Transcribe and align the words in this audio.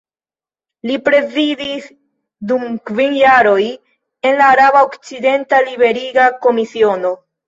Li 0.89 0.93
prezidis 1.07 1.83
dum 2.51 2.63
kvin 2.89 3.13
jaroj 3.17 3.65
en 4.29 4.39
la 4.39 4.47
Araba 4.55 4.81
Okcidenta 4.87 5.61
Liberiga 5.69 6.27
Komisiono. 6.47 7.13